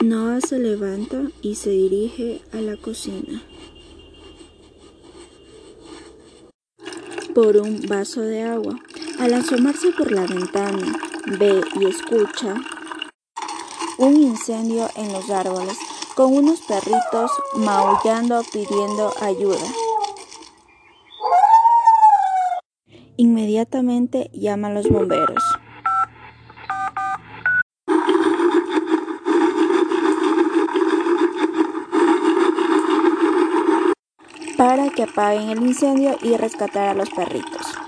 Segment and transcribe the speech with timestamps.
[0.00, 3.42] Noah se levanta y se dirige a la cocina
[7.34, 8.76] por un vaso de agua.
[9.18, 10.96] Al asomarse por la ventana,
[11.38, 12.54] ve y escucha
[13.98, 15.76] un incendio en los árboles
[16.14, 19.66] con unos perritos maullando pidiendo ayuda.
[23.16, 25.42] Inmediatamente llama a los bomberos.
[34.76, 37.83] Para que apaguen el incendio y rescatar a los perritos.